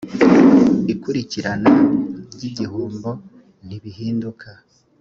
[0.93, 1.71] ikurikirana
[2.33, 3.11] ry’igihombo
[3.65, 4.49] ntibihinduka